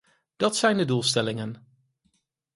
Dat 0.37 0.55
zijn 0.57 0.77
de 0.77 0.85
doelstellingen. 0.85 1.67